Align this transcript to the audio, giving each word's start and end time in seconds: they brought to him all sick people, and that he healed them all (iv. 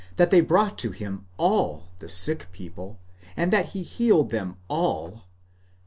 they 0.15 0.41
brought 0.41 0.79
to 0.79 0.89
him 0.89 1.27
all 1.37 1.91
sick 2.07 2.47
people, 2.51 2.99
and 3.37 3.53
that 3.53 3.67
he 3.77 3.83
healed 3.83 4.31
them 4.31 4.57
all 4.67 5.09
(iv. 5.09 5.19